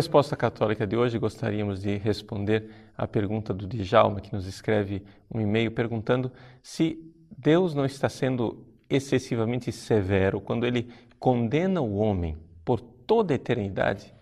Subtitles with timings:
[0.00, 5.38] Resposta Católica de hoje, gostaríamos de responder à pergunta do Djalma, que nos escreve um
[5.38, 6.98] e-mail perguntando se
[7.36, 14.14] Deus não está sendo excessivamente severo quando ele condena o homem por toda a eternidade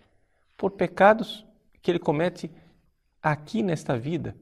[0.57, 1.47] por pecados
[1.81, 2.51] que ele comete
[3.23, 4.37] aqui nesta vida.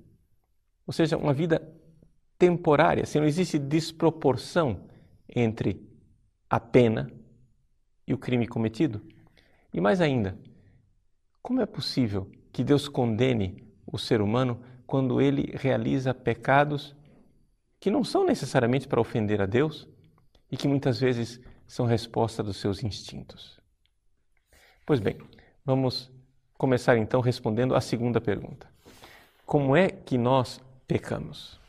[0.86, 1.70] Ou seja, uma vida
[2.38, 4.86] temporária, se não existe desproporção
[5.28, 5.86] entre
[6.48, 7.10] a pena
[8.06, 9.02] e o crime cometido.
[9.70, 10.34] E mais ainda,
[11.46, 16.92] como é possível que Deus condene o ser humano quando ele realiza pecados
[17.78, 19.88] que não são necessariamente para ofender a Deus
[20.50, 23.60] e que muitas vezes são resposta dos seus instintos?
[24.84, 25.18] Pois bem,
[25.64, 26.10] vamos
[26.58, 28.68] começar então respondendo a segunda pergunta.
[29.44, 31.60] Como é que nós pecamos?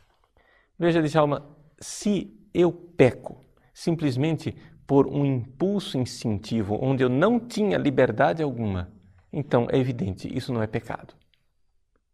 [0.79, 4.55] Veja, Djalma, se eu peco simplesmente
[4.87, 8.96] por um impulso instintivo onde eu não tinha liberdade alguma,
[9.37, 11.13] então é evidente, isso não é pecado.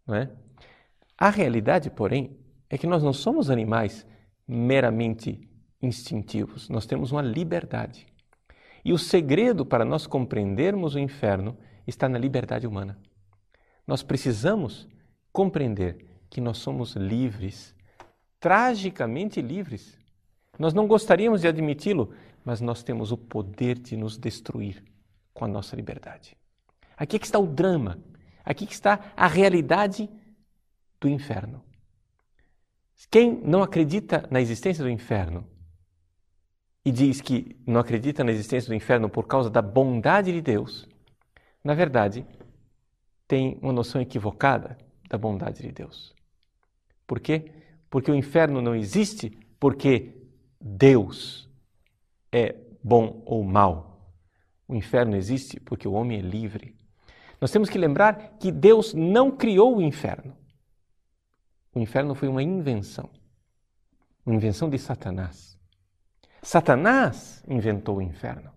[0.06, 0.30] Não é?
[1.18, 2.38] A realidade, porém,
[2.70, 4.06] é que nós não somos animais
[4.46, 5.50] meramente
[5.82, 8.06] instintivos, nós temos uma liberdade.
[8.84, 11.58] E o segredo para nós compreendermos o inferno
[11.88, 13.00] está na liberdade humana.
[13.88, 14.86] Nós precisamos
[15.32, 17.74] compreender que nós somos livres,
[18.38, 19.98] tragicamente livres.
[20.60, 22.14] Nós não gostaríamos de admiti-lo,
[22.44, 24.84] mas nós temos o poder de nos destruir
[25.34, 26.36] com a nossa liberdade.
[26.98, 28.00] Aqui é que está o drama,
[28.44, 30.10] aqui é que está a realidade
[31.00, 31.64] do inferno.
[33.12, 35.48] Quem não acredita na existência do inferno
[36.86, 40.88] e diz que não acredita na existência do inferno por causa da bondade de Deus,
[41.64, 42.26] na verdade,
[43.28, 44.78] tem uma noção equivocada
[45.10, 46.14] da bondade de Deus.
[47.08, 47.52] Por quê?
[47.90, 49.30] Porque o inferno não existe
[49.60, 50.28] porque
[50.60, 51.50] Deus
[52.32, 54.12] é bom ou mal.
[54.68, 56.76] O inferno existe porque o homem é livre.
[57.44, 60.34] Nós temos que lembrar que Deus não criou o inferno.
[61.76, 63.10] O inferno foi uma invenção
[64.26, 65.60] uma invenção de Satanás.
[66.42, 68.50] Satanás inventou o inferno.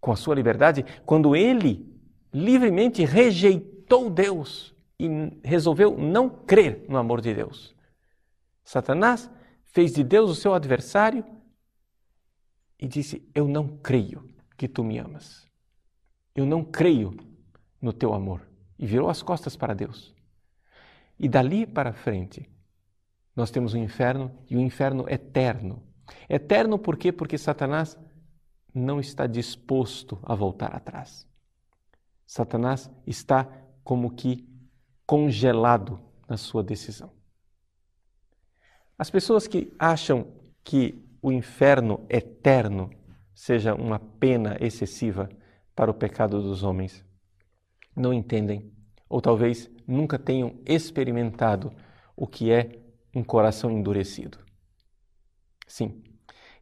[0.00, 1.94] Com a sua liberdade, quando ele
[2.32, 5.06] livremente rejeitou Deus e
[5.44, 7.76] resolveu não crer no amor de Deus.
[8.64, 9.30] Satanás
[9.62, 11.22] fez de Deus o seu adversário
[12.78, 15.46] e disse: Eu não creio que tu me amas.
[16.34, 17.14] Eu não creio
[17.80, 18.46] no teu amor.
[18.78, 20.14] E virou as costas para Deus.
[21.18, 22.48] E dali para frente,
[23.34, 25.82] nós temos o inferno e o inferno eterno.
[26.28, 27.12] Eterno por quê?
[27.12, 27.98] Porque Satanás
[28.74, 31.26] não está disposto a voltar atrás.
[32.26, 33.48] Satanás está
[33.82, 34.48] como que
[35.04, 37.10] congelado na sua decisão.
[38.96, 40.26] As pessoas que acham
[40.62, 42.90] que o inferno eterno
[43.34, 45.28] seja uma pena excessiva
[45.74, 47.04] para o pecado dos homens
[47.94, 48.72] não entendem,
[49.08, 51.72] ou talvez nunca tenham experimentado
[52.16, 52.78] o que é
[53.14, 54.38] um coração endurecido.
[55.66, 56.02] Sim,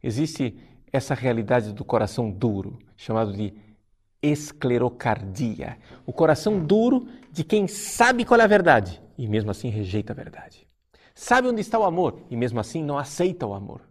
[0.01, 0.57] existe
[0.91, 3.53] essa realidade do coração duro, chamado de
[4.21, 10.13] esclerocardia, o coração duro de quem sabe qual é a verdade e mesmo assim rejeita
[10.13, 10.67] a verdade.
[11.13, 13.81] Sabe onde está o amor e mesmo assim não aceita o amor.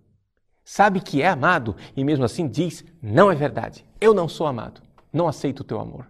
[0.64, 4.82] Sabe que é amado e mesmo assim diz: não é verdade, eu não sou amado,
[5.12, 6.06] não aceito o teu amor.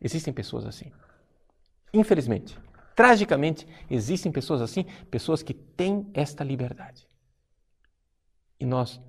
[0.00, 0.92] Existem pessoas assim.
[1.92, 2.56] Infelizmente,
[2.94, 7.08] tragicamente, existem pessoas assim, pessoas que têm esta liberdade.
[8.60, 9.00] E nós,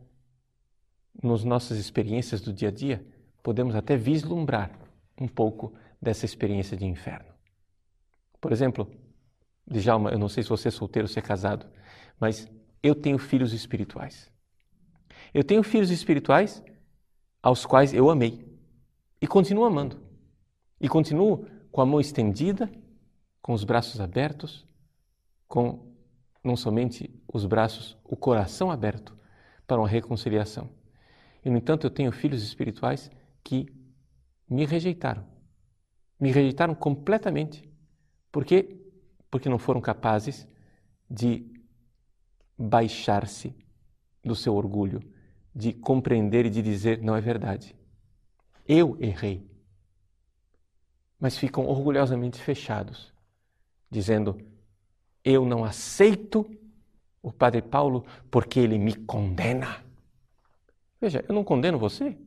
[1.22, 3.06] nas nossas experiências do dia a dia,
[3.42, 4.72] podemos até vislumbrar
[5.20, 7.34] um pouco dessa experiência de inferno.
[8.40, 8.90] Por exemplo,
[9.68, 11.66] Djalma, eu não sei se você é solteiro ou se é casado,
[12.20, 12.50] mas
[12.82, 14.32] eu tenho filhos espirituais.
[15.34, 16.64] Eu tenho filhos espirituais
[17.42, 18.46] aos quais eu amei
[19.22, 20.09] e continuo amando.
[20.80, 22.70] E continuo com a mão estendida,
[23.42, 24.66] com os braços abertos,
[25.48, 25.90] com
[26.44, 29.18] não somente os braços, o coração aberto
[29.68, 30.70] para uma reconciliação.
[31.44, 33.12] E, no entanto, eu tenho filhos espirituais
[33.44, 33.68] que
[34.50, 35.26] me rejeitaram.
[36.20, 37.70] Me rejeitaram completamente.
[38.32, 38.78] Por quê?
[39.30, 40.48] Porque não foram capazes
[41.10, 41.46] de
[42.58, 43.56] baixar-se
[44.24, 45.02] do seu orgulho,
[45.56, 47.76] de compreender e de dizer: não é verdade.
[48.68, 49.49] Eu errei.
[51.20, 53.14] Mas ficam orgulhosamente fechados,
[53.92, 54.40] dizendo:
[55.24, 56.50] eu não aceito
[57.22, 59.84] o Padre Paulo porque ele me condena.
[61.00, 62.18] Veja, eu não condeno você.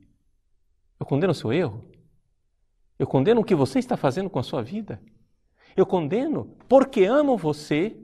[1.00, 1.84] Eu condeno o seu erro.
[2.98, 5.00] Eu condeno o que você está fazendo com a sua vida.
[5.76, 7.96] Eu condeno porque amo você.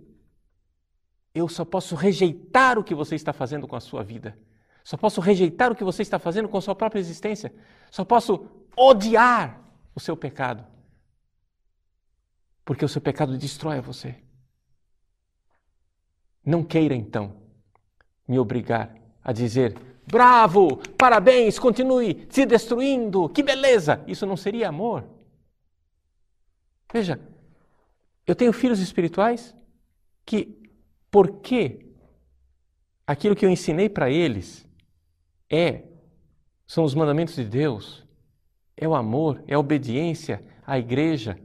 [1.34, 4.36] Eu só posso rejeitar o que você está fazendo com a sua vida.
[4.82, 7.54] Só posso rejeitar o que você está fazendo com a sua própria existência.
[7.90, 9.62] Só posso odiar
[9.94, 10.64] o seu pecado.
[12.68, 14.14] Porque o seu pecado destrói você.
[16.44, 17.34] Não queira então
[18.28, 18.94] me obrigar
[19.24, 19.74] a dizer:
[20.06, 24.04] bravo, parabéns, continue se destruindo, que beleza!
[24.06, 25.08] Isso não seria amor.
[26.92, 27.18] Veja,
[28.26, 29.56] eu tenho filhos espirituais
[30.26, 30.54] que,
[31.10, 31.86] porque
[33.06, 34.68] aquilo que eu ensinei para eles
[35.48, 35.84] é
[36.66, 38.06] são os mandamentos de Deus,
[38.76, 41.40] é o amor, é a obediência à igreja.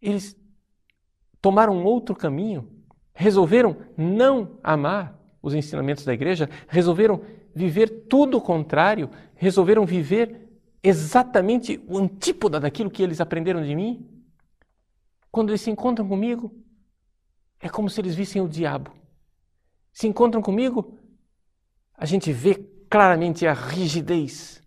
[0.00, 0.36] Eles
[1.40, 2.70] tomaram outro caminho,
[3.14, 7.22] resolveram não amar os ensinamentos da igreja, resolveram
[7.54, 10.46] viver tudo o contrário, resolveram viver
[10.82, 14.08] exatamente o antípoda daquilo que eles aprenderam de mim.
[15.30, 16.52] Quando eles se encontram comigo,
[17.60, 18.92] é como se eles vissem o diabo.
[19.92, 20.98] Se encontram comigo,
[21.96, 22.54] a gente vê
[22.90, 24.62] claramente a rigidez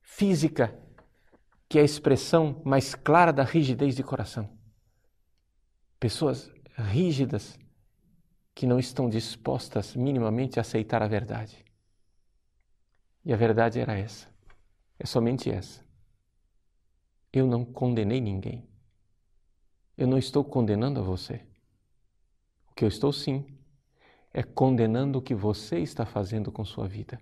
[0.00, 0.78] física,
[1.68, 4.48] que é a expressão mais clara da rigidez de coração.
[5.98, 7.58] Pessoas rígidas
[8.54, 11.64] que não estão dispostas minimamente a aceitar a verdade.
[13.24, 14.28] E a verdade era essa.
[14.98, 15.82] É somente essa.
[17.32, 18.68] Eu não condenei ninguém.
[19.96, 21.40] Eu não estou condenando a você.
[22.70, 23.46] O que eu estou sim
[24.32, 27.20] é condenando o que você está fazendo com sua vida.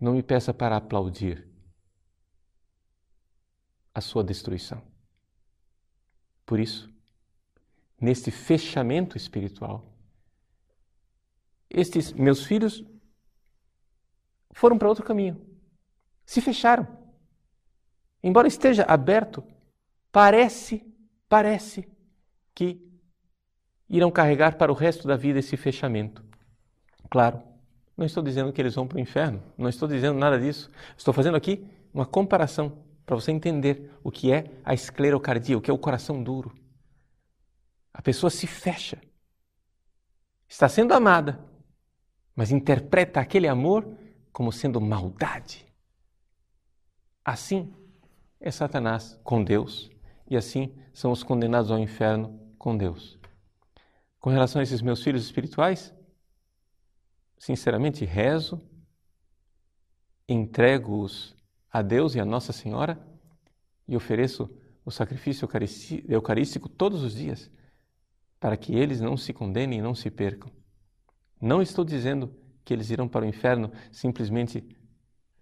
[0.00, 1.51] Não me peça para aplaudir
[3.94, 4.82] a sua destruição.
[6.44, 6.92] Por isso,
[8.00, 9.84] neste fechamento espiritual,
[11.70, 12.84] estes meus filhos
[14.52, 15.40] foram para outro caminho,
[16.24, 16.86] se fecharam.
[18.22, 19.42] Embora esteja aberto,
[20.12, 20.84] parece,
[21.28, 21.88] parece
[22.54, 22.80] que
[23.88, 26.24] irão carregar para o resto da vida esse fechamento.
[27.10, 27.42] Claro,
[27.96, 30.70] não estou dizendo que eles vão para o inferno, não estou dizendo nada disso.
[30.96, 35.70] Estou fazendo aqui uma comparação para você entender o que é a esclerocardia, o que
[35.70, 36.54] é o coração duro.
[37.92, 39.00] A pessoa se fecha,
[40.48, 41.44] está sendo amada,
[42.34, 43.86] mas interpreta aquele amor
[44.32, 45.66] como sendo maldade.
[47.24, 47.74] Assim
[48.40, 49.90] é Satanás com Deus
[50.28, 53.18] e assim são os condenados ao inferno com Deus.
[54.18, 55.94] Com relação a esses meus filhos espirituais,
[57.38, 58.60] sinceramente rezo,
[60.28, 61.36] entrego-os
[61.72, 63.00] a Deus e a Nossa Senhora
[63.88, 64.50] e ofereço
[64.84, 65.48] o sacrifício
[66.08, 67.50] eucarístico todos os dias
[68.38, 70.50] para que eles não se condenem e não se percam.
[71.40, 72.34] Não estou dizendo
[72.64, 74.64] que eles irão para o inferno simplesmente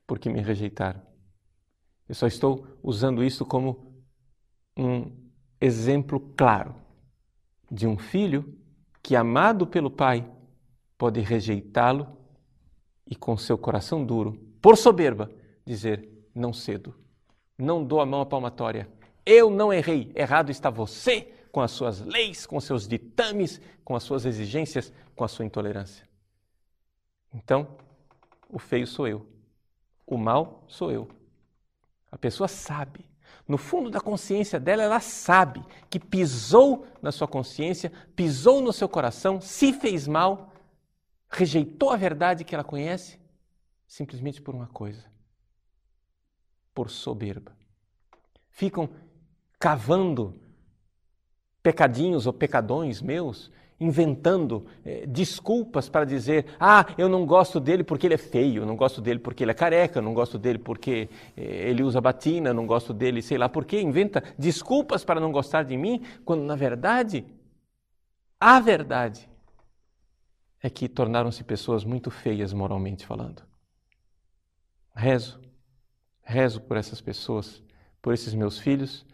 [0.07, 1.03] porque me rejeitaram.
[2.09, 4.03] Eu só estou usando isso como
[4.77, 5.11] um
[5.61, 6.75] exemplo claro
[7.71, 8.59] de um filho
[9.03, 10.29] que, amado pelo pai,
[10.99, 12.07] pode rejeitá-lo
[13.07, 15.31] e, com seu coração duro, por soberba,
[15.65, 16.95] dizer: Não cedo,
[17.59, 18.89] não dou a mão à palmatória,
[19.25, 24.03] eu não errei, errado está você com as suas leis, com seus ditames, com as
[24.03, 26.09] suas exigências, com a sua intolerância.
[27.33, 27.77] Então,
[28.49, 29.27] o feio sou eu,
[30.07, 31.09] o mal sou eu.
[32.11, 33.05] A pessoa sabe,
[33.47, 38.89] no fundo da consciência dela, ela sabe que pisou na sua consciência, pisou no seu
[38.89, 40.53] coração, se fez mal,
[41.29, 43.19] rejeitou a verdade que ela conhece,
[43.87, 45.05] simplesmente por uma coisa:
[46.81, 47.53] por soberba.
[48.49, 48.89] Ficam
[49.59, 50.41] cavando
[51.63, 58.07] pecadinhos ou pecadões meus, inventando eh, desculpas para dizer: ah, eu não gosto dele porque
[58.07, 61.69] ele é feio, não gosto dele porque ele é careca, não gosto dele porque eh,
[61.69, 63.79] ele usa batina, não gosto dele, sei lá por quê.
[63.79, 67.27] Inventa desculpas para não gostar de mim, quando na verdade,
[68.41, 69.29] a verdade
[70.63, 73.43] é que tornaram-se pessoas muito feias moralmente falando.
[74.95, 75.50] Rezo,
[76.31, 77.63] rezo por essas pessoas,
[78.01, 79.05] por esses meus filhos,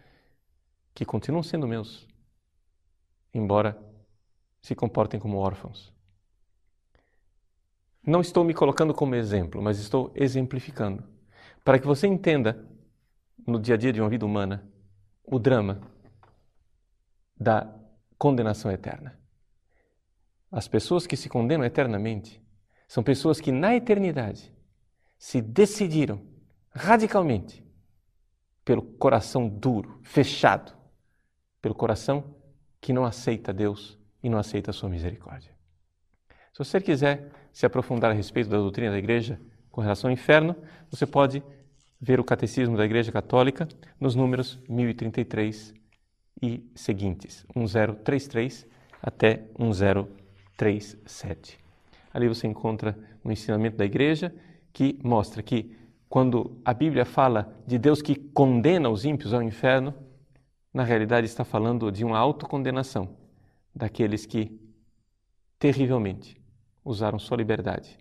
[0.93, 2.07] que continuam sendo meus
[3.33, 3.77] embora
[4.61, 5.93] se comportem como órfãos.
[8.05, 11.03] Não estou me colocando como exemplo, mas estou exemplificando,
[11.63, 12.65] para que você entenda,
[13.45, 14.67] no dia a dia de uma vida humana,
[15.23, 15.81] o drama
[17.39, 17.73] da
[18.17, 19.19] condenação eterna.
[20.51, 22.41] As pessoas que se condenam eternamente
[22.87, 24.53] são pessoas que, na eternidade,
[25.17, 26.21] se decidiram
[26.77, 27.65] radicalmente
[28.63, 30.71] pelo coração duro, fechado,
[31.61, 32.35] pelo coração
[32.79, 35.51] que não aceita Deus e não aceita a sua misericórdia.
[36.53, 39.39] Se você quiser se aprofundar a respeito da doutrina da igreja
[39.71, 40.55] com relação ao inferno,
[40.89, 41.43] você pode
[41.99, 43.67] ver o Catecismo da Igreja Católica
[43.99, 45.73] nos números 1033
[46.41, 48.67] e seguintes, 1033
[49.01, 51.59] até 1037.
[52.13, 54.33] Ali você encontra um ensinamento da igreja
[54.71, 55.75] que mostra que
[56.09, 59.93] quando a Bíblia fala de Deus que condena os ímpios ao inferno,
[60.73, 63.17] na realidade está falando de uma autocondenação
[63.75, 64.59] daqueles que
[65.59, 66.39] terrivelmente
[66.83, 67.97] usaram sua liberdade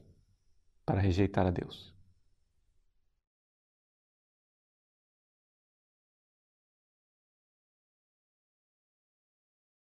[0.84, 1.95] para rejeitar a Deus.